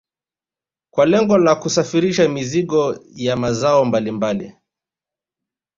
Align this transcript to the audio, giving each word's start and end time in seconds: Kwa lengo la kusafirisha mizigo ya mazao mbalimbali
Kwa 0.93 1.05
lengo 1.05 1.37
la 1.37 1.55
kusafirisha 1.55 2.29
mizigo 2.29 2.99
ya 3.15 3.35
mazao 3.35 3.85
mbalimbali 3.85 4.53